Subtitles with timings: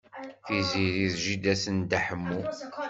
[0.45, 2.41] Tiziri d jida-s n Dda Ḥemmu.